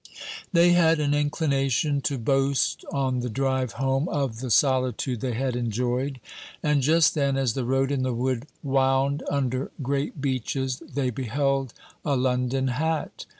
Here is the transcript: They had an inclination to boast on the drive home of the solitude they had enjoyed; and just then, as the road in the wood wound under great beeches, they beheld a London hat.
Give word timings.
They 0.51 0.71
had 0.71 0.99
an 0.99 1.13
inclination 1.13 2.01
to 2.09 2.17
boast 2.17 2.83
on 2.91 3.19
the 3.19 3.29
drive 3.29 3.73
home 3.73 4.09
of 4.09 4.39
the 4.39 4.49
solitude 4.49 5.21
they 5.21 5.33
had 5.35 5.55
enjoyed; 5.55 6.19
and 6.63 6.81
just 6.81 7.13
then, 7.13 7.37
as 7.37 7.53
the 7.53 7.65
road 7.65 7.91
in 7.91 8.01
the 8.01 8.11
wood 8.11 8.47
wound 8.63 9.21
under 9.29 9.69
great 9.83 10.19
beeches, 10.19 10.79
they 10.79 11.11
beheld 11.11 11.75
a 12.03 12.15
London 12.17 12.69
hat. 12.69 13.27